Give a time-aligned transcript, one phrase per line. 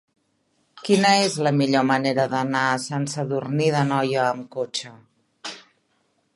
[0.87, 4.95] Quina és la millor manera d'anar a Sant Sadurní d'Anoia amb cotxe?